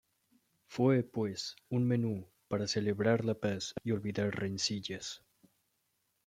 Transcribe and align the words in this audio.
Fue, 0.65 1.03
pues, 1.03 1.57
un 1.69 1.85
menú 1.85 2.27
para 2.47 2.67
celebrar 2.67 3.23
la 3.23 3.35
paz 3.35 3.75
y 3.83 3.91
olvidar 3.91 4.33
rencillas. 4.35 5.21